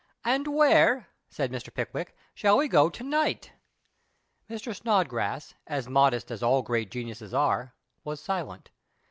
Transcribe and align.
"And 0.33 0.47
where," 0.47 1.09
said 1.29 1.51
Mr. 1.51 1.71
Pickwick," 1.71 2.15
shall 2.33 2.57
we 2.57 2.67
go 2.67 2.89
to 2.89 3.03
night?" 3.03 3.51
Mr. 4.49 4.75
Snodgrass, 4.75 5.53
as 5.67 5.87
modest 5.87 6.31
as 6.31 6.41
all 6.41 6.63
great 6.63 6.89
geniuses 6.89 7.35
arc, 7.35 7.69
was 8.03 8.19
silent. 8.19 8.71